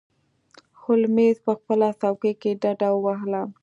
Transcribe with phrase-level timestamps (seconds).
[0.81, 3.41] هولمز په خپله څوکۍ کې ډډه ووهله.